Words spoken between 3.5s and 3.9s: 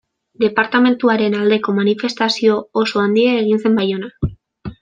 zen